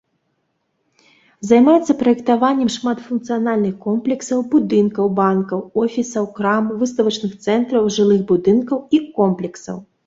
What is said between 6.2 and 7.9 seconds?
крам, выставачных цэнтраў,